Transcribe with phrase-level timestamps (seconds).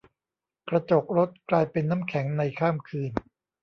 [0.69, 3.11] กระจกรถกลายเป็นน้ำแข็งในข้ามคืน